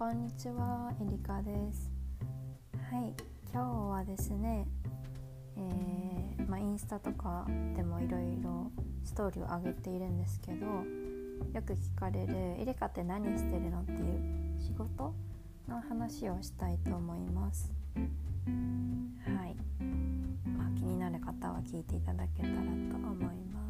[0.00, 1.90] こんにちは、エリカです。
[2.90, 3.12] はい、
[3.52, 4.66] 今日はですね、
[5.58, 7.46] えーまあ、インスタとか
[7.76, 8.72] でもいろいろ
[9.04, 10.82] ストーリーを上げているんですけど、よ
[11.60, 15.14] く聞かれる「エリカって何してるの?」っていう仕事
[15.68, 17.70] の話をしたいと思います。
[18.46, 19.56] はい、
[20.48, 23.69] まあ、気になる方は聞いていただけたらと思います。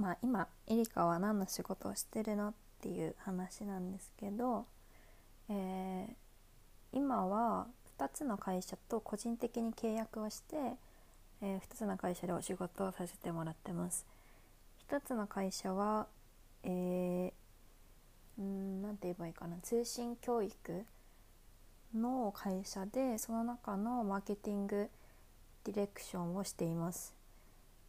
[0.00, 4.64] まあ、今エリカは何の仕事をしてるのっていう話なんですけど、
[5.48, 6.14] えー
[6.92, 7.68] 今は
[7.98, 10.56] 2つの会社と個人的に契約をして、
[11.40, 14.06] え2つの会社でお仕事をさせてもらってます。
[14.88, 16.08] 1つの会社は、
[16.64, 17.32] えー、
[18.40, 20.84] うんなんて言えばいいかな通信教育
[21.94, 24.88] の会社でその中のマーケティング
[25.64, 27.14] ディレクションをしています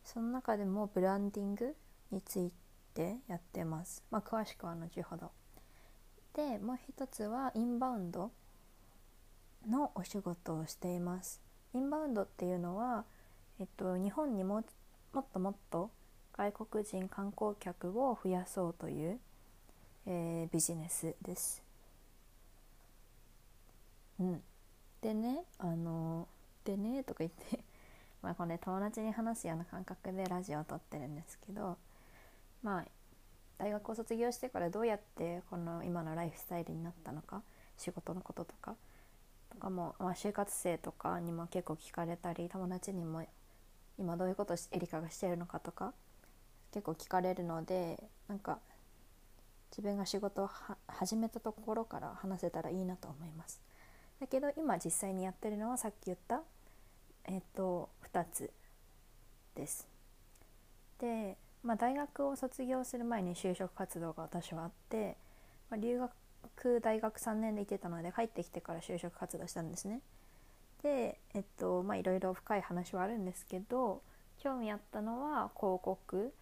[0.03, 1.75] その中でもブランディング
[2.11, 2.51] につい
[2.93, 4.03] てやってます。
[4.11, 5.31] まあ詳しくは後ほど。
[6.33, 8.31] でもう一つはインバウンド
[9.67, 11.41] のお仕事をしています。
[11.73, 13.05] インバウンドっていうのは、
[13.59, 14.63] えっと、日本にも
[15.13, 15.89] もっともっと
[16.33, 19.19] 外国人観光客を増やそうという、
[20.05, 21.63] えービジネスです。
[24.19, 24.41] うん。
[25.01, 26.27] でねあの
[26.63, 27.59] でねとか言って
[28.21, 31.77] まあこれ友達に話すような感覚でラジオを撮ってるんですけど
[32.63, 32.85] まあ
[33.57, 37.43] 大学を卒業してからどうやってこの今のライフスタイルになったのか
[37.77, 38.75] 仕事のこととか
[39.51, 43.23] とかも、まあ、就活生とかにも結構聞かれたり友達にも
[43.99, 45.93] 今どういうことをエリカがしてるのかとか
[46.73, 48.59] 結構聞かれるのでなんか
[49.71, 50.49] 自分が仕事を
[50.87, 53.61] 始めたところから話せたらいいなと思います。
[54.19, 56.41] だけど今実際にやってるのはさっき言った
[57.25, 58.51] えっと2つ
[59.55, 59.87] です。
[60.99, 65.15] で、まあ、大学を卒業する前に就職活動が私はあって、
[65.69, 70.01] まあ、留学大学3年で行ってたので帰ってきてから就職活動したんですね。
[70.81, 74.01] でえっとまあいろいろ深い話はあるんですけど
[74.39, 76.33] 興味あったのは広告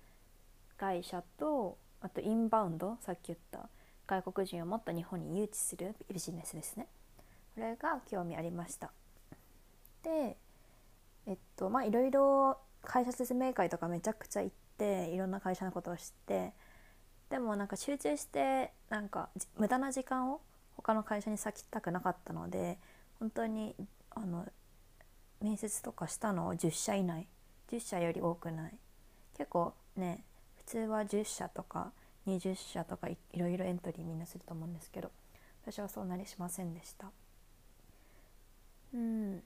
[0.78, 3.68] 会社とあとインバウンドさっき言った
[4.08, 6.88] 外国人をもっと日本に誘致するビジネスですね。
[7.56, 8.92] これが興味ありました。
[10.04, 10.38] で
[11.28, 16.54] えっとまあいろいろ会社説明会とかめちゃくちゃ行っていろんな会社のことを知って
[17.30, 20.42] でもなんか集中してなんか無駄な時間を
[20.76, 22.78] 他の会社に割きたくなかったので
[23.20, 23.76] 本当に
[24.12, 24.48] あの
[25.42, 27.28] 面接とかしたのを10社以内
[27.70, 28.74] 10社より多くない
[29.38, 30.24] 結構ね
[30.58, 31.92] 普通は10社とか
[32.28, 35.12] 20社とかいろいろエントリーみんなすると思うんですけど
[35.64, 37.12] 私はそうなりしませんでした。
[38.94, 39.44] うん、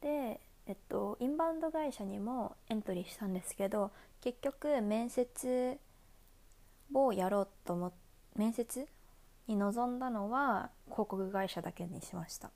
[0.00, 3.90] で、えっと、インバウンド会社にもエントリーしたんですけど
[4.20, 5.78] 結局面接
[6.94, 8.02] をやろうと思って
[8.36, 8.86] 面接
[9.46, 12.50] に臨んだのは広告会社だけにしました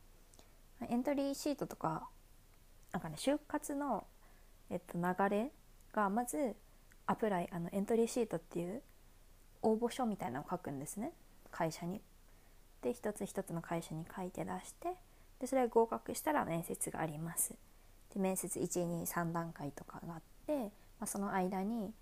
[0.88, 2.08] エントリーシートとか
[2.92, 4.06] なんかね就活の、
[4.70, 5.50] えっと、流れ
[5.92, 6.54] がまず
[7.06, 8.82] アプライあのエントリーシートっていう
[9.62, 11.12] 応募書みたいなのを書くんですね
[11.50, 12.02] 会社に。
[12.82, 14.94] で一つ一つの会社に書いて出して
[15.40, 17.54] でそれ合格したら面接があります。
[18.16, 21.92] で面接123段階とかがあって、まあ、その間に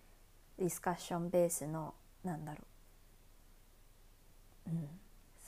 [0.59, 1.93] ディスカッションベースの
[2.23, 2.59] なんだろ
[4.69, 4.89] う、うん、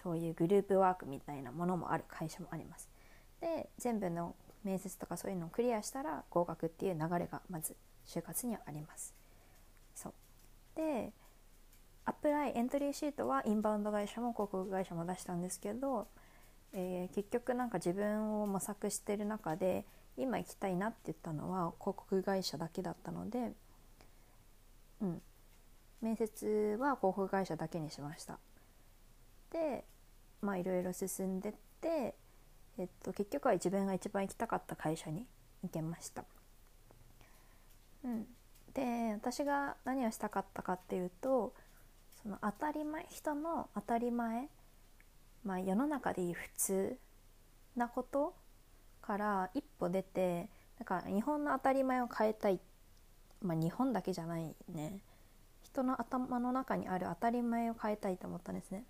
[0.02, 2.88] そういうグループワークみたいなものもある会社もあります。
[3.40, 4.34] で全部の
[4.64, 9.14] 面接とかそういうのをクリアしたら合格っていう流れがまず就活にはあります。
[9.94, 10.12] そう
[10.74, 11.12] で
[12.04, 16.08] アプライエントリーシートはインバウンド会社も広告会社も出したんですけど、
[16.72, 19.84] えー結局なんか自分を模索してる中で
[20.16, 23.52] 今行きたいなって言ったのは広告会社だけだったので、
[25.00, 25.22] うん、
[26.00, 28.38] 面接は広告会社だけにしました。
[29.50, 29.84] で
[30.40, 32.14] まあいろいろ進んでって、
[32.78, 35.26] えっと、結局は自分が一番行きたかった会社に
[35.62, 36.24] 行けました。
[38.04, 38.26] うん、
[38.74, 41.52] で私が何をしたかったかっていうと
[42.22, 44.48] その当たり前人の当たり前、
[45.44, 46.98] まあ、世の中でいい普通
[47.74, 48.34] なこと
[49.06, 50.48] から一歩出て
[50.78, 52.60] だから日本の当たり前を変えたい、
[53.40, 55.00] まあ、日本だけじゃないね
[55.62, 58.84] 人の頭の中にある当たり前を変えたいと思ったんですね。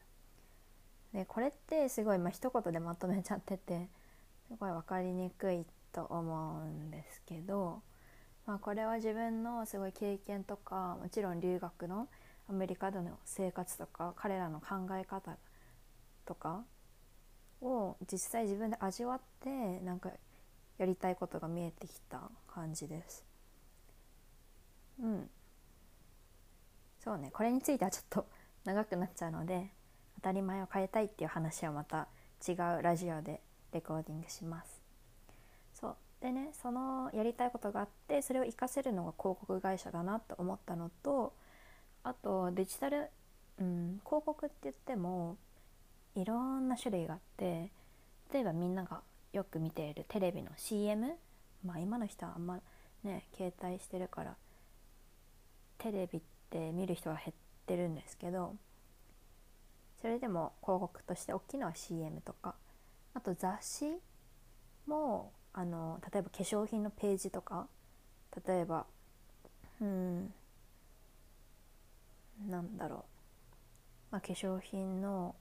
[1.13, 3.89] でこれってすごい、まあ一言でまとめちゃってて
[4.49, 7.83] すごい分かりにくいと思うんですけど、
[8.47, 12.09] まあ、これは自分のすごい経験とかもちろん留学の
[12.49, 15.37] アメリカでの生活とか彼らの考え方
[16.27, 16.65] とか
[17.61, 20.11] を実際自分で味わってなんか
[20.79, 23.25] やりたいことが見えてきた感じです。
[25.03, 25.31] うん。
[27.03, 27.31] そうね。
[27.33, 28.27] これについてはちょっと
[28.65, 29.71] 長くなっちゃうので
[30.17, 32.09] 当たり前を変えたいっていう話はまた
[32.47, 33.41] 違うラジオで
[33.73, 34.83] レコーディングします。
[35.75, 35.97] そう。
[36.21, 41.35] でねそのやりたいことがあってそれを活かせるのが広告会社だなと思ったのと
[42.03, 43.11] あとデジタル、
[43.59, 45.37] うん、広告って言っても
[46.17, 47.71] いろんな種類があって
[48.33, 49.03] 例えばみんなが
[49.33, 51.15] よく見ているテレビの CM
[51.65, 52.61] まあ今の人はあんま
[53.05, 54.35] ね携帯してるから
[55.79, 57.33] テレビって見る人が減っ
[57.67, 58.55] てるんですけど
[60.01, 62.55] それでも広告として大きいのは CM とか
[63.15, 63.97] あと雑誌
[64.87, 67.67] もあの例えば化粧品のページとか
[68.47, 68.87] 例えば
[69.81, 70.33] うん
[72.49, 73.01] なんだろう、
[74.13, 75.35] まあ、化粧品の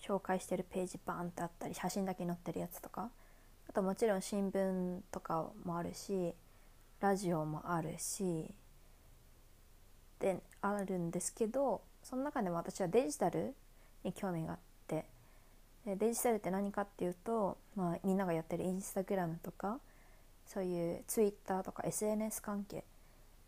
[0.00, 3.10] 紹介してるページバーンってあったり写真だけ載ってるやつとか
[3.68, 6.34] あともちろん新聞とかもあるし
[7.00, 8.52] ラジオもあるし
[10.18, 13.54] であるんですけどその中でも私はデジタル
[14.04, 15.06] に興味があって
[15.84, 19.78] でデジタルって何かっていうと、まあ、みんながやってるインスタグラムとか
[20.46, 22.84] そういうツイッターとか SNS 関係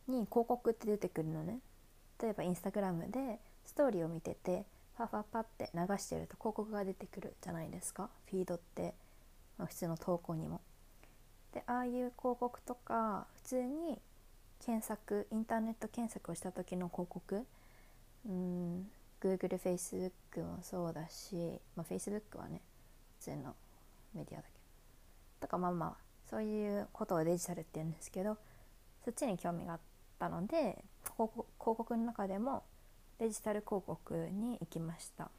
[0.09, 1.59] に広告って出てくるのね。
[2.21, 4.65] 例えばインスタグラムでストーリーを見てて
[4.97, 8.11] パパパって流してると広告が出てくるじゃないですか。
[8.31, 8.95] フィードって、
[9.59, 10.61] まあ、普通の投稿にも。
[11.53, 14.01] でああいう広告とか普通に
[14.65, 17.47] 検索インターネット検索をした時の広告。
[18.27, 18.91] うん
[19.21, 22.61] Google、Facebook もそうだし、まあ、Facebook はね
[23.21, 23.55] 普通の
[24.15, 24.63] メディアだけど。
[25.43, 25.97] とかまあまあ
[26.29, 28.37] そういうことをデジタルって言うんですけど
[29.05, 29.81] そっちに興味があっ
[30.19, 32.63] たので広告の中でも
[33.19, 35.31] デジタル広告に行きました。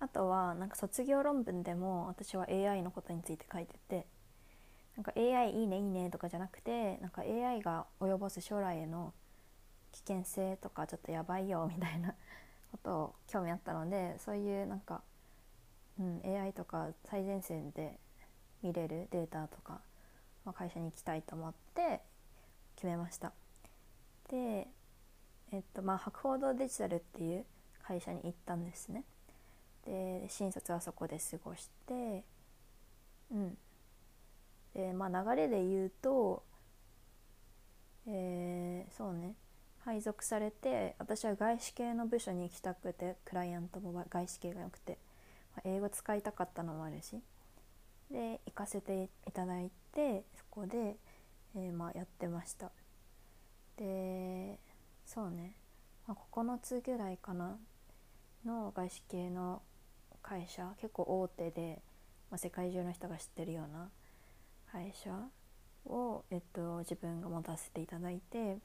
[0.00, 4.06] あとはなんか卒業論文でも私は AI のことについて書いてて
[4.96, 9.12] なんか AI いいねいいねとかじゃなくてなんか AI が及ぼす将来への
[9.92, 12.14] 危険性とかちょっとやばいよ みたいな
[12.72, 15.02] ことを興味あったのでそういうなんか、
[15.98, 17.98] うん、AI とか最前線で
[18.62, 19.80] 見れるデータとか、
[20.44, 22.00] まあ、会社に行きたいと思って
[22.76, 23.32] 決めました。
[24.28, 24.68] で
[25.54, 27.44] えっとまあ、博報堂デジタルっていう
[27.86, 29.04] 会社に行ったんですね。
[29.86, 32.24] で新卒はそこで過ごして
[33.30, 33.56] うん。
[34.74, 36.42] でまあ流れで言うと
[38.08, 39.34] えー、そうね。
[39.84, 44.98] 配属されて私は外資系の部署に行きたくてクライアントも外資系がよくて、
[45.54, 47.20] まあ、英語使いたかったのもあるし
[48.10, 50.96] で行かせていただいてそこで、
[51.54, 52.72] えー、まあやってました。
[53.76, 54.58] で
[55.06, 55.54] そうね、
[56.06, 57.58] まあ、9つぐらいかな
[58.44, 59.62] の外資系の
[60.22, 61.82] 会社結構大手で、
[62.30, 63.90] まあ、世界中の人が知ってるような
[64.72, 65.10] 会社
[65.86, 68.58] を、えっと、自分が持たせていただいて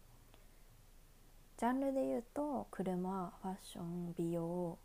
[1.60, 4.80] ジャンルで言うと車ファッション美容。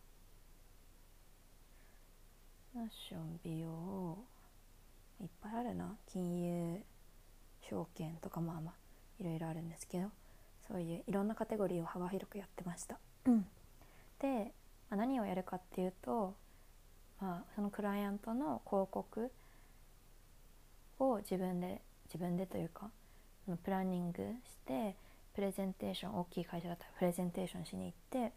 [2.72, 4.18] ファッション美容。
[5.20, 5.96] いっぱいあるな。
[6.12, 6.82] 金融
[7.70, 8.74] 証券とかまあまあ
[9.20, 10.08] いろいろあるんですけど。
[10.68, 12.98] そういういろんなカテゴリーを幅広くやってました。
[14.20, 14.52] で、
[14.90, 16.34] まあ、何をやるかっていうと、
[17.20, 19.30] まあ、そのクライアントの広告
[20.98, 22.90] を自分で自分でというか
[23.64, 24.96] プランニングして
[25.34, 28.32] プレゼンテーション大きい会社だったらプレゼンテーションしに行って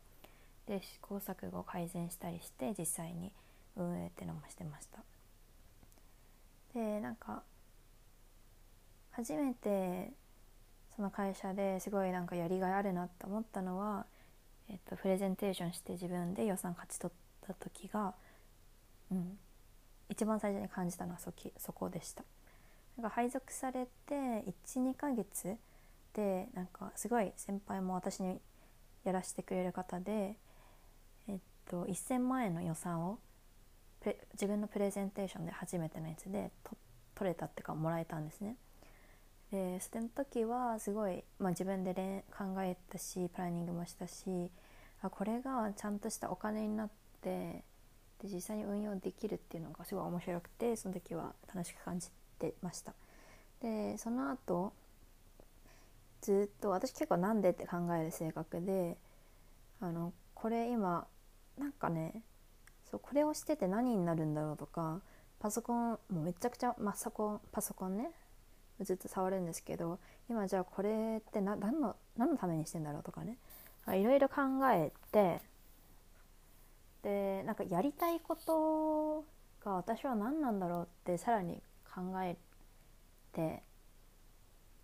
[0.68, 3.32] で試行錯誤を改善したりして実際に
[3.76, 5.00] 運営っていうのもしてました
[6.74, 7.44] でなんか
[9.12, 10.12] 初めて
[10.98, 14.08] その会社ですごいなんかやりがいあるなって思ったのは、
[14.68, 18.16] えっと、プレゼンテーションして自分で予算勝ち取った時が、
[19.12, 19.38] うん、
[20.10, 22.24] 一番最初に感じたのはそきそこでした。
[22.98, 25.56] なんか配属されて12ヶ月
[26.14, 28.42] でなんかすごい先輩も私に
[29.04, 30.36] やらせてくれる方で、
[31.30, 31.40] えっ
[31.70, 33.20] と、1,000万円の予算を
[34.34, 36.50] 自分のプレゼンテーションで初めてのやつで
[37.14, 38.56] 取れたっていうかもらえたんですね。
[39.52, 44.52] でその時はすごい、まあ、自分で考えたしプランニングもしたし
[45.02, 46.90] あこれがちゃんとしたお金になっ
[47.22, 47.64] て
[48.22, 52.08] で実際に運用できるっていうのがすごい面白くてその時は楽しく感じ
[52.40, 52.94] てました。
[53.62, 54.74] でその後
[56.22, 58.98] ずっと私結構なんでって考える性格で
[59.80, 61.08] あのこれ今
[61.58, 62.22] なんかね
[62.90, 65.02] そうこれをしてて何になるんだろうとか
[65.40, 68.12] パソコンもうめちゃくちゃ、まあ、パソコパソコンね
[68.82, 73.38] ずっと触るんですけど今じゃあこれって何の何のためにしてんだろうとかね。
[73.88, 74.42] いろいろ考
[74.74, 75.40] えて
[77.04, 79.24] でなんかやりたいこと
[79.64, 82.36] が私は何なんだろうってさらに考え
[83.32, 83.64] て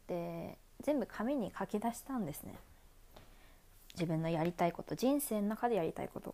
[0.08, 2.56] で全部紙に書き出したんですね。
[3.94, 6.34] 自分のやりたいこと人生の中でやりたいこと。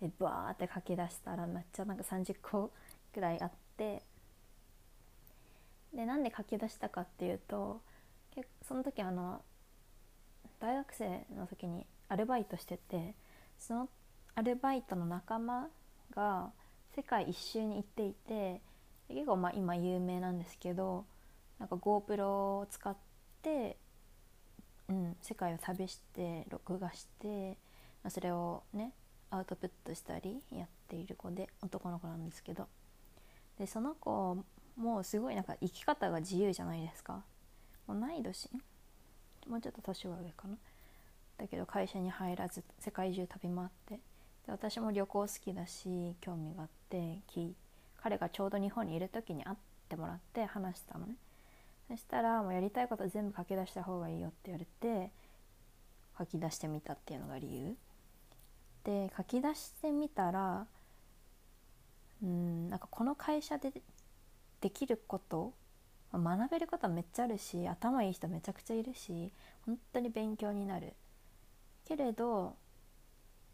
[0.00, 2.70] でバーって書き出したらめっちゃなんか30個
[3.12, 4.02] くらいあって
[5.96, 7.80] でなんで書き出したかっていうと
[8.68, 9.40] その時あの
[10.60, 13.14] 大学生の時にアルバイトしてて
[13.58, 13.88] その
[14.34, 15.68] アルバイトの仲間
[16.14, 16.50] が
[16.94, 18.60] 世界一周に行っていて
[19.08, 21.06] 結構まあ今有名なんですけど
[21.58, 22.94] なんか GoPro を使っ
[23.42, 23.78] て、
[24.88, 27.56] うん、世界を旅して録画して、
[28.02, 28.92] ま、それをね
[29.30, 32.66] アウトプットしたりやっている子で男の子なんですけど。
[33.58, 34.36] でその子
[34.76, 37.22] もうすごいなんか生き方が自由じゃないですか。
[37.88, 38.50] 同い年
[39.48, 40.56] もうちょっと年は上かな。
[41.38, 43.94] だけど会社に入らず世界中飛び回って。
[44.46, 47.20] で私も旅行好きだし興味があって
[48.02, 49.56] 彼がちょうど日本にいる時に会っ
[49.88, 51.16] てもらって話したのね。
[51.88, 55.10] そしたらもうやりたいこと全部書き出した方がいいよって言われて
[56.18, 57.76] 書き出してみたっていうのが理由。
[58.84, 60.66] で書き出してみたら
[62.22, 63.72] うんなんかこの会社で
[64.66, 65.54] できること
[66.12, 69.32] 学べることはめっちゃあるし頭いい人めちゃくちゃいるし
[69.64, 70.94] 本当に勉強になる。
[71.84, 72.56] けれど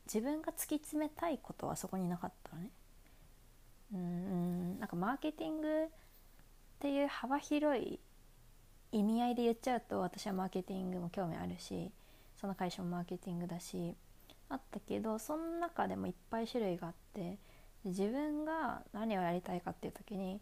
[0.06, 2.70] 自分が突き詰めたいことはそこになかったのね。
[3.92, 5.88] うんなんかマーケティングっ
[6.78, 8.00] ていう幅広い
[8.90, 11.92] 意味合いで言っちゃうと私はマーケティングも興味あるし
[12.40, 13.94] その会社もマーケティングだし
[14.48, 17.36] あったけどその中でもいっぱい種類があって
[17.84, 20.40] 自分が何をやりたいかっていう時に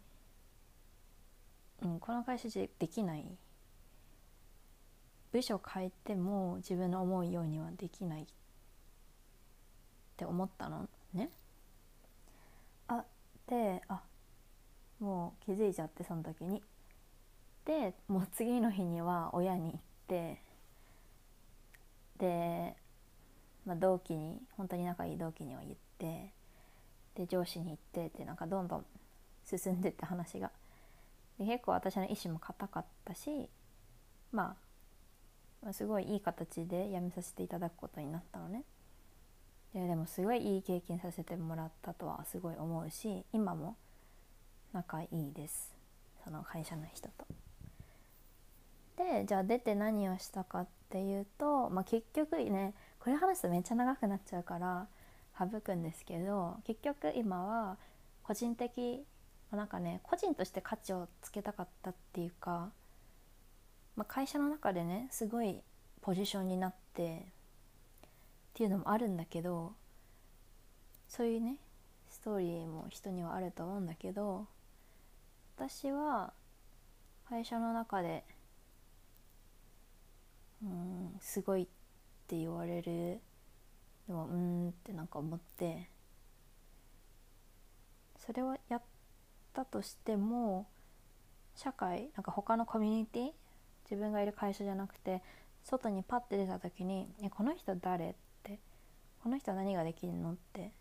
[1.81, 3.25] うん、この会社じゃできない
[5.31, 8.25] 部署変えても自分の思うようにはできないっ
[10.17, 11.29] て思ったのね。
[12.87, 13.05] あ
[13.47, 14.01] であ
[14.99, 16.61] もう気づいちゃってその時に。
[17.65, 20.41] でもう次の日には親に行って
[22.17, 22.75] で、
[23.65, 26.33] まあ、同期に本当に仲いい同期には言って
[27.15, 28.85] で上司に行ってってなんかどんどん
[29.45, 30.51] 進んでって話が。
[31.41, 33.49] で結構私の意志も固かったし、
[34.31, 34.55] まあ、
[35.63, 38.63] まあすごいいい形で辞めさせていただくことになったのね
[39.73, 43.75] ででもすごいいい経験させてもらったとはすごい思うし今も
[44.71, 45.73] 仲いいです
[46.23, 47.25] その会社の人と。
[48.97, 54.87] でじゃあ出て何をしたかっていうと、まあ、結局ねこれ話すとめっちゃ長くなっちゃうから
[55.39, 57.77] 省くんですけど結局今は
[58.21, 59.03] 個人的
[59.57, 62.71] なんかね個人として価値をつけたかったっていうか、
[63.95, 65.61] まあ、会社の中でねすごい
[66.01, 69.73] ポジションになってっていうのもあるんだけど
[71.07, 71.57] そういうね
[72.09, 74.47] ストーリーも人にはあると思うんだけど
[75.57, 76.33] 私は
[77.29, 78.23] 会社の中で
[80.63, 81.65] うんすごいっ
[82.27, 83.19] て言われる
[84.07, 85.89] でもうんってなんか思って
[88.17, 88.81] それをやっ
[89.51, 90.65] ったとしても
[91.55, 93.31] 社会なんか他のコミュニティ
[93.89, 95.21] 自分がいる会社じゃなくて
[95.63, 98.59] 外にパッて出た時に「えこの人誰?」って
[99.21, 100.71] 「この人は何ができるの?」って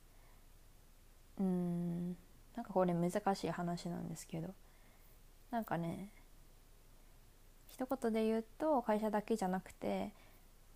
[1.38, 2.16] うーん
[2.54, 4.54] なんかこれ難しい話なんですけど
[5.50, 6.12] なんかね
[7.68, 10.12] 一言で言うと会社だけじゃなくて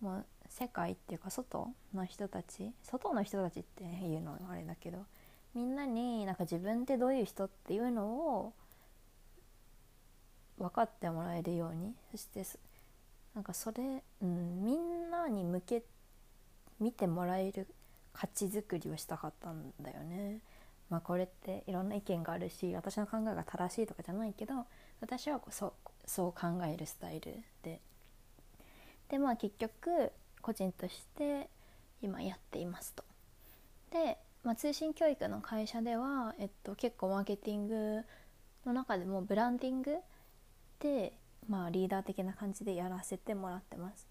[0.01, 5.05] もう世界っていうか外の人たち外の人たちっていうのはあれだけど
[5.55, 8.53] みんなになんか自分ってどういう人っていうのを
[10.57, 12.43] 分かってもらえるようにそして
[13.33, 15.83] なんかそれ、うん、みんなに向け
[16.79, 17.67] 見てもらえる
[18.13, 20.39] 価値づくりをしたかったんだよね。
[20.89, 24.53] まあ、これっていろんな意見があるし私の考えが正しいとかじゃないけど
[25.01, 25.73] 私はそう
[26.05, 27.81] そう考えるスタイルで
[29.09, 31.49] でまあ結局個人として
[32.03, 33.03] 今やっていますと。
[33.91, 38.03] でまあ、通信教育の会社では、えっと、結構マーケティング
[38.63, 39.97] の中でもブランディング
[40.79, 41.13] で、
[41.49, 44.07] まあ、リーダー的な感じでやらせてもらってます。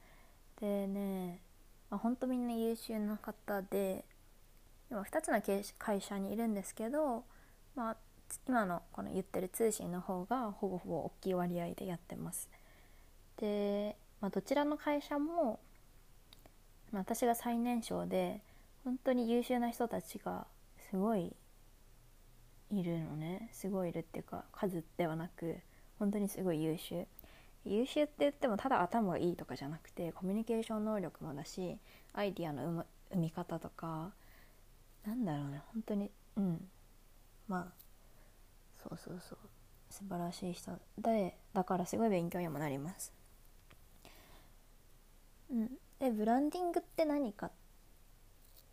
[0.61, 1.39] でね、
[1.89, 4.05] まあ、ほんとみんな優秀な方で
[4.91, 5.41] 今2つの
[5.79, 7.23] 会社にいるんですけど、
[7.77, 7.97] まあ、
[8.49, 12.51] 今のこの言ってる通信の方がほぼほぼ大きい割合でやってます。
[13.37, 15.61] で、まあ、どちらの会社も、
[16.91, 18.43] まあ、私が最年少で
[18.85, 20.47] 本当に優秀な人たちが
[20.91, 21.35] すごい
[22.71, 23.49] いるのね。
[23.53, 25.57] すごいいるっていうか数ではなく
[25.99, 27.07] 本当にすごい優秀。
[27.65, 31.79] 優秀って言ってもただ頭がいいとかじゃなくてコミュニケーション能力もだし
[32.13, 34.13] アイディアの生み方とか
[35.07, 35.63] なんだろうね。
[35.73, 36.69] 本当にうん。
[37.49, 37.85] まあ
[38.83, 39.39] そうそうそう。
[39.89, 40.73] 素晴らしい人。
[40.99, 43.13] でだからすごい勉強にもなります。
[45.51, 47.51] うん、でブランディングって何かっ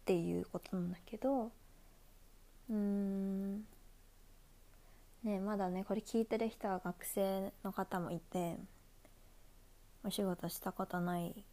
[0.06, 1.52] ていうことなんだけど
[2.70, 3.66] うーん。
[5.24, 8.58] ねまだねこれ聞いてる人は学生の方もいて
[10.04, 11.46] お仕事したことない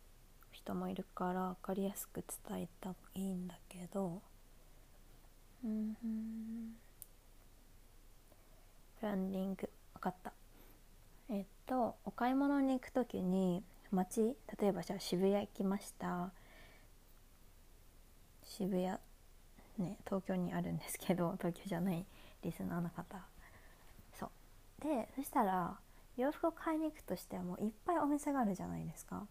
[0.51, 4.23] 人もいるから分かりやすく伝えたいいんだけど
[5.65, 5.97] うん
[9.01, 9.69] ブランディング。
[9.95, 10.33] 分かった。
[11.31, 16.33] えっとお買い物に行く時に街例えばじゃあ渋谷行きました。
[18.49, 18.99] 渋谷
[19.79, 22.05] ね東京にあるんですけど 東京じゃない
[22.43, 23.25] リスナーの方。
[24.15, 24.31] そう。
[24.83, 25.79] でそしたら
[26.17, 29.27] 洋服を買いに行くとしてはもいっぱいお店があるじゃないですか。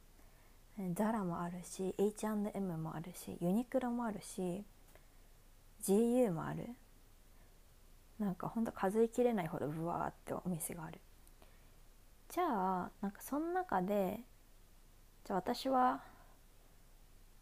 [0.94, 4.64] ザラもあるし H&M もあるしユニクロもあるし
[5.82, 6.76] GU もある。
[8.20, 11.00] なんかほんと数えきれないほどブワーってお店がある。
[12.30, 14.22] じゃあなんかその中で
[15.24, 16.04] じゃあ私は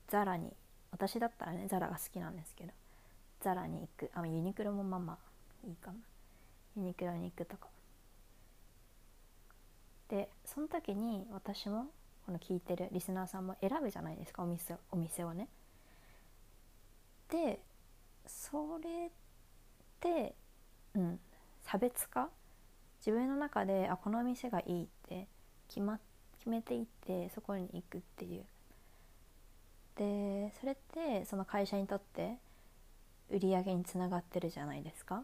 [0.08, 0.56] ザラに
[0.96, 2.72] 私だったらねザラが好きなんですけど
[3.42, 5.98] ザラに行くあユニクロもまあまあいいかな。
[6.78, 7.68] ユニクロに行くとか。
[10.08, 11.88] でその時に私も
[12.26, 15.50] この聞いてるリスナーさんも選ぶじゃないですかお店お店をね。
[17.30, 17.60] で
[18.26, 19.10] それっ
[20.00, 20.34] て
[20.94, 21.20] うん
[21.64, 22.30] 差別化？
[23.00, 25.28] 自分の中であこのお店がいいって
[25.68, 26.00] 決,、ま、
[26.38, 28.46] 決めていってそこに行くっていう
[29.98, 32.36] でそれってその会社にとって
[33.30, 35.24] 売り上げにつながってるじゃないですか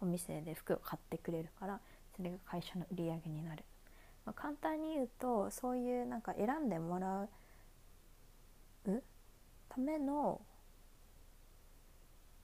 [0.00, 1.80] お店で服を買ってくれるから
[2.16, 3.64] それが会社の売り上げになる
[4.24, 7.28] まあ、簡単に言うとそういうなんか選んでもら
[8.86, 9.02] う
[9.68, 10.40] ための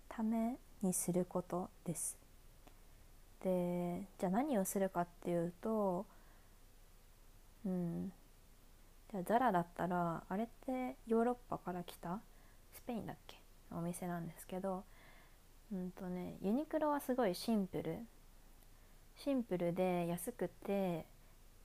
[0.08, 2.16] ためにすることです。
[3.42, 6.06] でじゃあ何をするかっていうと
[7.64, 12.20] うんゃあザラだったらあれってヨーロッパから来た
[12.74, 13.37] スペインだっけ？
[13.72, 14.85] お店なんですけど
[15.72, 17.98] うんとねユニクロはすごいシンプル。
[19.16, 21.07] シンプルで安くて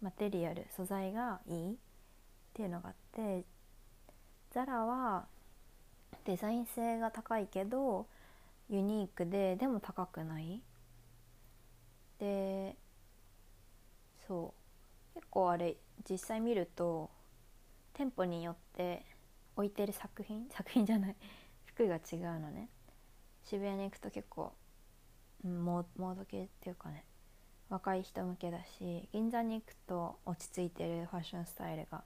[0.02, 1.76] マテリアル素材がいいっ
[2.54, 3.44] ていうのがあって
[4.52, 5.26] ザラは
[6.26, 8.08] デザイン性が高いけど
[8.70, 10.62] ユニークででも高くない。
[12.20, 12.76] で
[14.28, 14.54] そ
[15.14, 15.16] う。
[15.16, 15.76] 結構あれ
[16.10, 17.10] 実際見ると
[17.94, 19.06] 店舗によって
[19.56, 20.48] 置いてる作品？
[20.52, 21.16] 作品じゃない。
[21.66, 22.70] 服が違うのね。
[23.44, 24.54] 渋谷に行くと結構、
[25.44, 27.06] うん、モード系っていうかね。
[27.70, 32.04] 若い人向けだし銀座に行くと落ち着いてるファッションスタイルが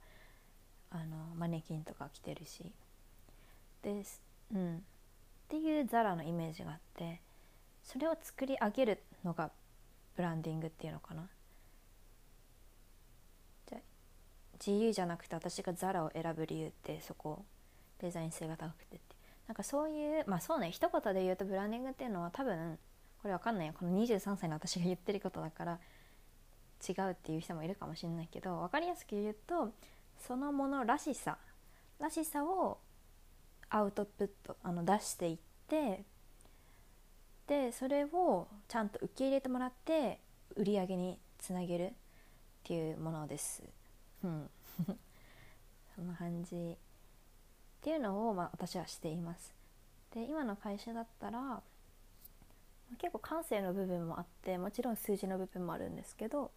[0.90, 2.72] あのマネキンとか着てるし。
[3.82, 4.20] です、
[4.52, 4.80] うん、っ
[5.48, 7.20] ていうザラのイメージがあって
[7.82, 9.50] それを作り上げるのが
[10.16, 11.28] ブランディングっていうのかな
[13.68, 13.78] じゃ
[14.64, 17.44] 自由じゃなくて私がザラを選ぶ理由ってそこ。
[17.98, 19.16] デザイン性が高くてって。
[19.46, 22.78] なんかそういうまあそうね一言で言うとブランディングっていうのは多分
[23.22, 23.74] これわかんないよ。
[23.78, 25.78] この23歳の私が言ってることだから
[26.86, 29.72] 違うっていう人もいるかもしれないけど分かりやすく言うと
[30.18, 31.38] そのものらしさ。
[31.98, 32.78] らしさを
[33.70, 36.04] アウトプットあの出していって
[37.46, 40.20] でそれをちゃんと受け入れてもらって
[40.56, 41.92] 売り上げにつなげるっ
[42.64, 43.62] ていうものです。
[44.26, 44.50] うん、
[45.94, 46.76] そんな感じっ
[47.80, 49.54] ていうのを、まあ、私はしています。
[50.12, 51.62] で今の会社だったら
[52.98, 56.50] 結構感性の部分もあってもちろん数字の部分もあるんですけど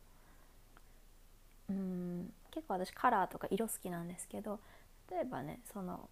[1.69, 4.59] うん結構私カラーとか色好きなんですけど
[5.11, 6.09] 例えばねその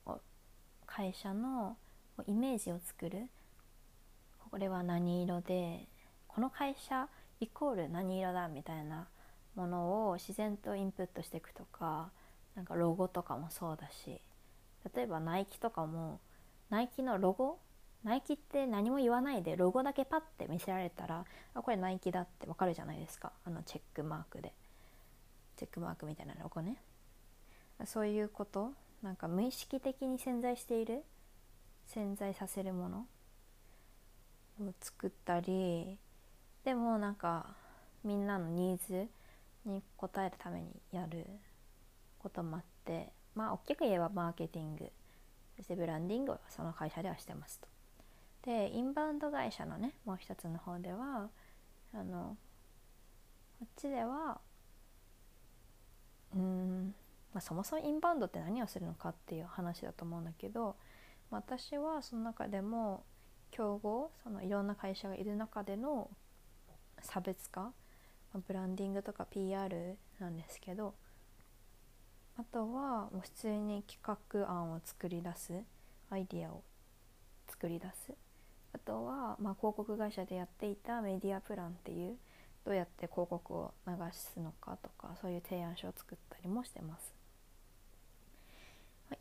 [0.85, 1.77] 会社の
[2.25, 3.27] イメージを作る
[4.51, 5.87] これは何色で
[6.27, 7.07] この会社
[7.39, 9.07] イコール何色だみたいな
[9.57, 12.11] ものを自然とインプットしていくとか
[12.55, 14.21] なんかロゴとかもそうだし
[14.95, 16.21] 例えばナイキとかも
[16.69, 17.59] ナイキのロゴ
[18.03, 23.33] ナイキって何も言わないでロゴだけパッて見せられたらあこれナイキだってわかるじゃないですか。
[23.43, 24.53] あのチェックマークで。
[25.57, 26.77] チェックマークみたいなロゴね。
[27.85, 28.71] そういうこと。
[29.01, 31.03] なんか無意識的に潜在している
[31.85, 33.05] 潜在させるもの
[34.61, 35.99] を作ったり
[36.63, 37.45] でもなんか
[38.03, 39.07] みんなのニーズ
[39.67, 41.25] に応えるためにやる
[42.19, 44.91] こともあってまあ大きく言えばマーケティング
[45.57, 47.67] そしてブランディングをその会社ではしてますと。
[48.43, 51.29] でインバウンド会社のねもう一つの方では
[51.93, 52.37] あの
[53.59, 54.39] こっちでは
[56.35, 56.93] うん、
[57.33, 60.75] まあ、そもそもインバウンドって何をするのかっていう話だと思うんだけど
[61.29, 63.03] 私はその中でも
[63.51, 66.09] 競合そのいろんな会社がいる中での
[67.01, 67.71] 差別化
[68.33, 70.93] ブランディングとか PR なんですけど
[72.37, 75.63] あとはもう普通に企画案を作り出す
[76.09, 76.63] アイディアを
[77.49, 78.13] 作り出す
[78.73, 82.17] あとは、まあ、広告会社でやっていたメディアプランっていう
[82.65, 87.13] どうやって広告を流すのかとかそういう提案書を作ったりもしてます。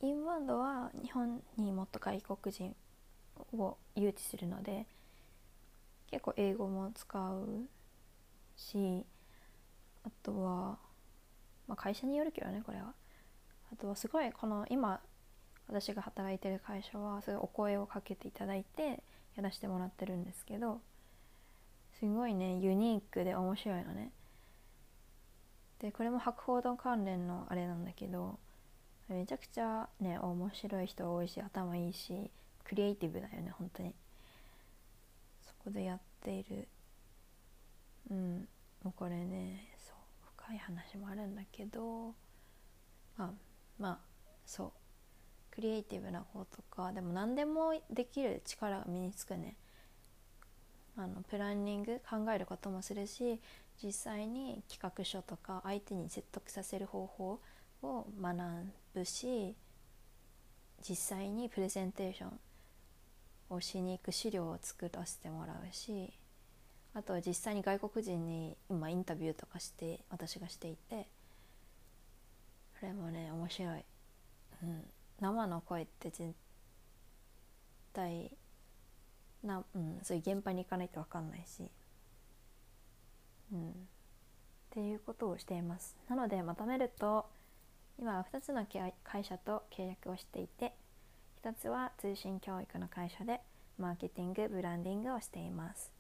[0.03, 2.75] インバウンドは日本にもっと外国人
[3.57, 4.85] を誘致するので
[6.11, 7.69] 結構英語も使う
[8.57, 9.05] し
[10.05, 10.79] あとは、
[11.69, 12.95] まあ、会社によるけどねこれは。
[13.73, 15.01] あとはすごいこの今
[15.69, 19.03] 私が働いてる会社はすごいお声をかけていただいて
[19.35, 20.81] やらせてもらってるんですけど
[21.99, 24.13] すごいねユニークで面白いのね。
[25.81, 28.39] でこれも博報堂関連のあれなんだけど
[29.09, 32.31] めちゃくちゃね面白い人多いし頭いいし
[32.65, 33.95] クリエイティブだよね本当に。
[35.43, 36.69] そこでやっている。
[38.11, 38.49] うん。
[38.83, 39.97] もうこれねそう
[40.37, 42.15] 深い話もあるんだけど
[43.17, 43.31] まあ
[43.79, 43.99] まあ
[44.45, 44.73] そう。
[45.51, 49.57] クリエイティブな方とかでも何でもできる力が身につくね。
[50.99, 53.41] あのプランニング考えることもするし
[53.83, 57.41] 実際に企画書とか相手に説得させる方法
[57.83, 58.37] を学
[58.95, 59.55] ぶし
[60.89, 62.41] 実際にプレゼンテーション
[63.51, 66.13] をしに行く資料を作らせてもらうし
[66.97, 71.07] あとは実際に外国人に今インタビューとかして私がしていて
[72.81, 73.85] それもね面白い、
[74.63, 74.83] うん、
[75.21, 76.33] 生の声って絶
[77.93, 78.31] 対
[79.45, 81.71] な、うん、そういう現場に行かないと分かんないし、
[83.53, 83.73] うん、っ
[84.71, 85.99] ていうことをしています。
[86.09, 87.27] なのでまとめると
[87.99, 88.67] 今は2つの
[89.05, 90.73] 会社と契約をしていて
[91.45, 93.43] 1つは通信教育の会社で
[93.77, 95.96] マーケティングブランディングをしています。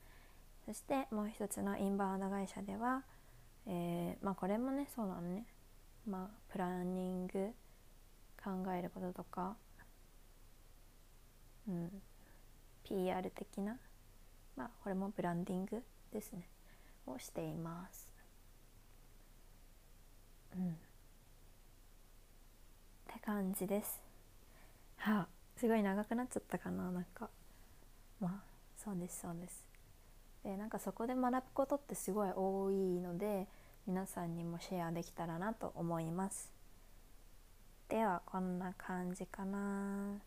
[0.66, 3.04] そしてもう一つのインバウンド会社では、
[3.66, 5.46] えー、まあこれもねそうなのね。
[6.08, 7.50] まあプランニング
[8.42, 9.56] 考えることとか、
[11.68, 11.90] うん、
[12.82, 13.76] PR 的な
[14.56, 16.48] まあこれもブランディングですね。
[17.06, 18.08] をしています。
[20.56, 20.70] うん。
[20.70, 20.72] っ
[23.14, 24.00] て感じです。
[24.96, 27.30] はあすごい長くなっちゃったかななんか。
[28.20, 28.32] まあ
[28.76, 29.65] そうですそうです。
[30.46, 33.48] でなんかそこで学ぶことってすごい多いので
[33.84, 36.52] 皆さんにもシェアできたらなと思います。
[37.88, 40.20] ではこんな感じかな。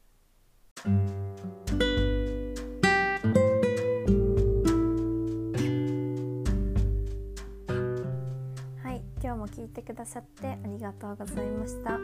[8.84, 11.92] はい今日も聞いてくださってありがとうございました。
[11.92, 12.02] 本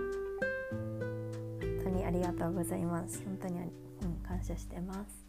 [1.84, 3.22] 当にありがとうございます。
[3.26, 5.26] 本当に、うん、感謝してます。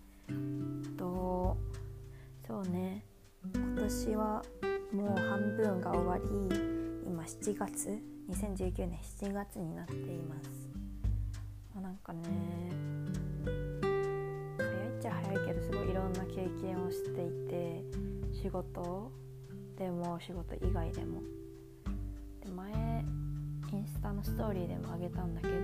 [0.96, 1.56] と
[2.46, 3.04] そうね。
[3.54, 4.42] 今年は
[4.92, 6.24] もう半分が終わり
[7.06, 7.88] 今7月
[8.30, 10.68] 2019年7月になっています、
[11.74, 12.22] まあ、なんかね
[14.58, 17.84] 早いっちゃ早いけどすごいいろんな経験をしていて
[18.32, 19.10] 仕事
[19.76, 21.22] でも仕事以外でも。
[22.44, 23.04] で前
[23.72, 25.54] インスタのストーリーでもあげたんだけど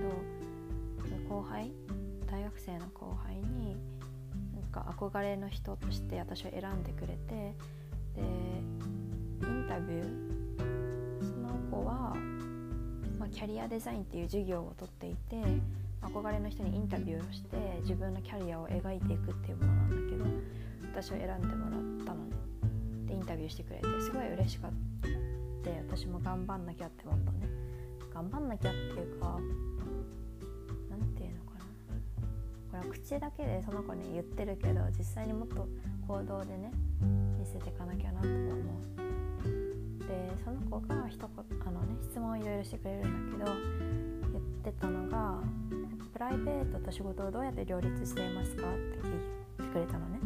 [1.29, 1.71] 後輩
[2.29, 3.77] 大学生の後輩に
[4.73, 7.55] か憧れの人として私を選んでくれて
[8.15, 10.07] でインタビュー
[11.21, 12.15] その子は
[13.19, 15.37] まキャリアデザインっていう授業をとっていて
[16.01, 20.25] 憧れの人にインタビューをして自分のキャリアを描いていくっていうものなんだけど
[20.93, 22.25] 私を選んでもらったの。
[22.25, 22.35] ね
[23.05, 24.77] でインタビューしてくれてすごい嬉しかった。
[25.95, 27.47] 私も頑張んなきゃって思ったね。
[28.13, 29.37] 頑張んなきゃっていうか
[32.73, 35.67] これは口だけでその子に言ってるけど実際にもっと
[36.07, 36.71] 行動でね
[37.37, 41.29] 見せていかなきゃなとか思うでその子が一言
[41.67, 43.57] あの、ね、質問をいろいろしてくれるんだけど
[44.31, 45.39] 言ってたのが
[46.13, 50.19] 「プライベートと仕事をどうやって両立していますか?」って聞いてくれたのね。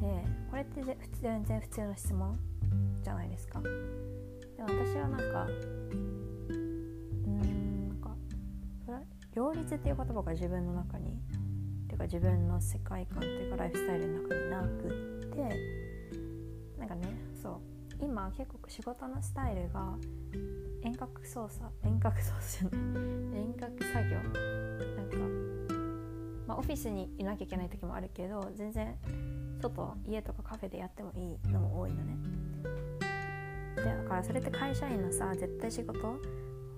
[0.00, 2.36] でこれって全然普通の質問
[3.00, 3.60] じゃないですか。
[3.60, 3.68] で
[4.58, 5.46] 私はなんか
[6.48, 8.16] うんなんか
[9.32, 11.13] 両立っていう言葉が自分の中に
[11.94, 17.02] いうか自分の世界観っていうかライフスタイルの中になくってなんかね
[17.40, 19.94] そう今結構仕事のスタイルが
[20.82, 25.16] 遠隔操作遠隔操作じゃない遠隔作業なんか、
[26.48, 28.94] まあ、オフィスにいなきゃいけない時もあるけど全然
[29.60, 32.16] 外家とかカフェでやってもいいのも多いのね。
[33.76, 36.16] でだからそれって会社員のさ絶対仕事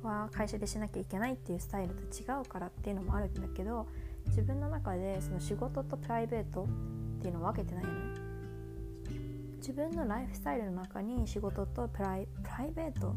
[0.03, 3.87] は会社でしなきゃいけないっていうスタイルと違うからっていうのもあるんだけど
[4.27, 7.97] 自分の中でその仕事とプライベートっていうのを分けてないよね。
[9.57, 13.17] 自分のライフスタイルの中に仕事とプライプライベート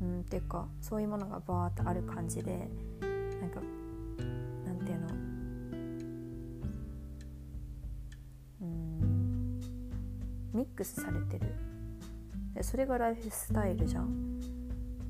[0.00, 2.68] うんっていうかそういうものがバーってある感じで
[3.40, 3.60] なんか
[4.66, 5.08] なんていうの？
[8.62, 9.60] うん
[10.52, 11.54] ミックスされてる。
[12.54, 14.40] でそれがライフスタイルじゃん。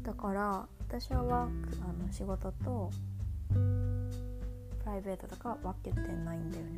[0.03, 2.91] だから私はワークあの仕事と
[4.93, 6.71] ライベートとか分けてないんだよね。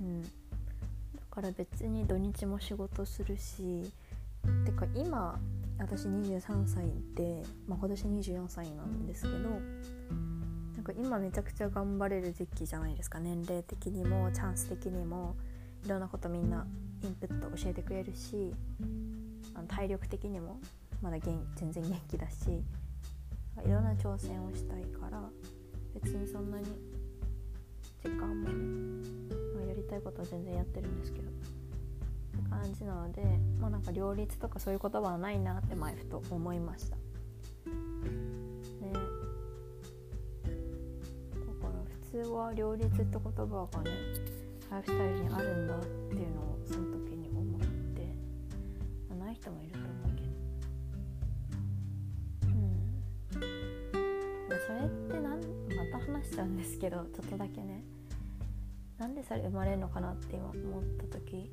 [0.00, 0.22] うん。
[0.22, 0.28] だ
[1.30, 3.90] から別に土日も仕事するし
[4.64, 5.38] てか今
[5.78, 6.84] 私23歳
[7.14, 13.18] で、まあ、今年24歳なんですけどなんか今めちゃくちゃ頑張れる時期じゃないですか。
[13.18, 15.34] 年齢的にもチャンス的にも
[15.84, 16.66] いろんなことみんな
[17.02, 18.54] インプット教えてくれるし
[19.54, 20.58] あの体力的にも
[21.02, 22.62] まだ元全然元気だし
[23.64, 25.22] いろんな挑戦をしたいから
[25.94, 26.64] 別にそんなに
[28.02, 28.54] 時間もね、
[29.54, 33.22] まあ、やりたいことは全然やってるんですけどって感じなので
[33.60, 36.96] まあなんか両立とかそういう言葉はないなって前ふと思いました。
[36.96, 37.02] ね。
[38.92, 39.02] だか
[41.62, 41.72] ら
[42.12, 43.90] 普通は両立って言葉がね
[44.70, 47.23] ライフスタイルにあるんだっていうのをその時に
[56.36, 57.82] またんですけどちょっとだけね。
[58.98, 61.50] なんでそれ生まれるのかなって今思った時。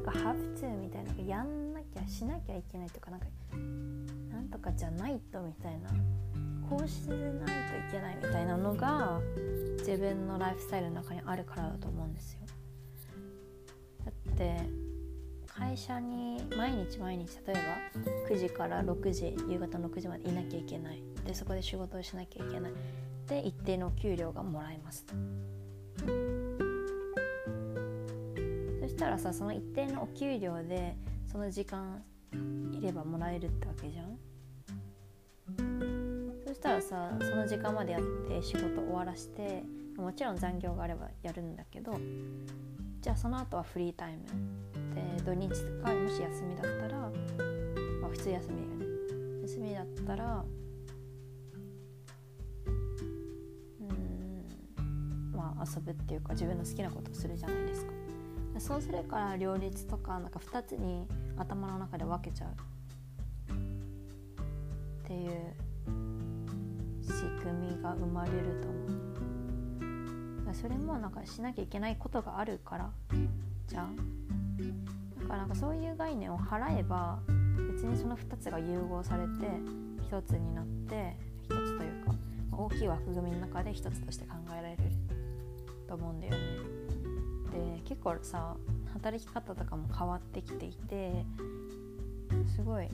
[0.00, 3.26] か have to みたいなやんなきゃしなきゃいけないとかなんか
[4.32, 5.90] なんとかじゃないとみたいな。
[6.68, 9.20] こうしないといけないみたいなのが
[9.78, 12.38] 自分のライフスタイルの中にあるからだと思うんですよ。
[14.04, 14.56] だって
[15.60, 21.02] 会社に毎日毎日例えば9時から6時夕方の6時までいなきゃいけない。
[21.24, 22.72] でそこで仕事をしなきゃいけない。
[23.28, 25.06] で一定の給料がもらえます
[28.80, 30.96] そしたらさその一定のお給料で
[31.30, 32.02] その時間
[32.72, 34.18] いればもらえるってわけじゃん。
[36.48, 39.62] そしたらさその時間までやって仕事終わらして
[39.96, 41.96] もちろん残業があればやるんだけど
[43.00, 44.24] じゃあその後はフリータイム。
[44.94, 46.98] で土日とかもし休みだったら
[48.00, 48.86] まあ普通休みよね。
[49.42, 50.44] 休みだったら
[53.80, 57.92] うんまあ遊ぶっていうか自分の好きなことをするじゃないですか。
[58.58, 62.50] そうするから両立とかなんか2つに頭の中で分けちゃう。
[62.50, 62.54] っ
[65.04, 65.30] ていう
[67.02, 70.54] 仕組みが生まれると思う。
[70.54, 72.90] それもなんかしなきゃいけないことがあるから
[73.66, 74.19] じゃん。
[75.30, 77.20] からなんかそういう概念を払えば
[77.72, 79.46] 別にその2つが融合されて
[80.10, 81.16] 1つになって
[81.48, 82.14] 1つというか
[82.52, 84.82] 大きい枠組みの中で1つとして考えられる
[85.88, 86.38] と思うんだよね。
[87.52, 88.56] で結構さ
[88.92, 91.24] 働き方とかも変わってきていて
[92.56, 92.88] すごい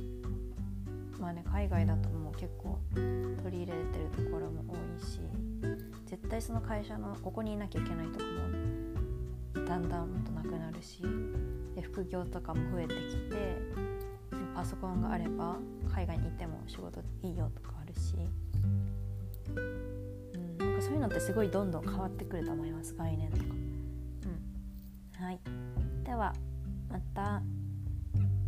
[1.18, 2.78] まあね海外だともう結構
[3.42, 5.20] 取り入れてるところも多いし
[6.06, 11.02] 絶対その会社のここにいなきゃいけないとかもだんだんもっとなくなるし
[11.76, 13.58] で副業とかも増えてきて
[14.54, 15.56] パソコンがあれば
[15.94, 18.14] 海外に行っても仕事いいよとかあるし、
[19.54, 23.44] うん、なんかそういうのってすごいどんどん変わってくると思います概念とか。
[23.44, 23.46] う
[25.20, 25.24] ん。
[25.24, 25.40] はい。
[26.02, 26.32] では
[26.90, 27.42] また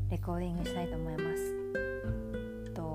[0.09, 2.73] レコーディングしたいと思います。
[2.73, 2.95] と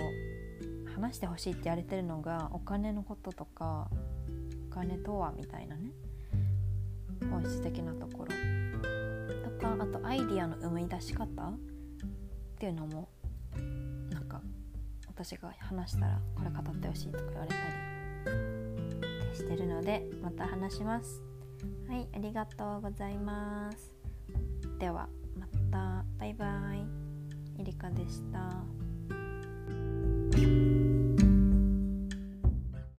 [0.95, 3.87] 話してほしいって言われてるのがお金のこととか
[4.71, 5.91] お金とはみたいなね。
[7.29, 8.62] 本質的なところ。
[9.67, 11.25] あとアイディアの生み出し方？
[11.25, 11.29] っ
[12.57, 13.09] ていうのも
[14.09, 14.41] なんか
[15.07, 17.55] 私が話したらこれ語ってほしいとか言われた
[19.31, 21.21] りしてるのでまた話します。
[21.87, 23.93] はいありがとうございます。
[24.79, 25.53] ではまた。
[26.19, 26.85] バイバイ。
[27.59, 28.63] えりかでした。